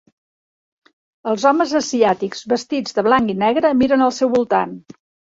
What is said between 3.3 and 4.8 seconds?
i negre miren al seu voltant.